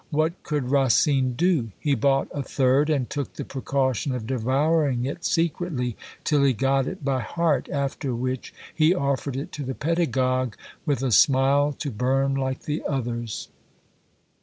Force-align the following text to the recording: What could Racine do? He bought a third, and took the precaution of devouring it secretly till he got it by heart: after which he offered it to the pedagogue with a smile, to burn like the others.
What 0.09 0.41
could 0.41 0.71
Racine 0.71 1.33
do? 1.33 1.73
He 1.79 1.93
bought 1.93 2.27
a 2.33 2.41
third, 2.41 2.89
and 2.89 3.07
took 3.07 3.33
the 3.33 3.45
precaution 3.45 4.15
of 4.15 4.25
devouring 4.25 5.05
it 5.05 5.23
secretly 5.23 5.95
till 6.23 6.41
he 6.43 6.53
got 6.53 6.87
it 6.87 7.05
by 7.05 7.19
heart: 7.19 7.69
after 7.69 8.15
which 8.15 8.51
he 8.73 8.95
offered 8.95 9.35
it 9.37 9.51
to 9.51 9.63
the 9.63 9.75
pedagogue 9.75 10.55
with 10.87 11.03
a 11.03 11.11
smile, 11.11 11.71
to 11.73 11.91
burn 11.91 12.33
like 12.33 12.61
the 12.63 12.81
others. 12.87 13.49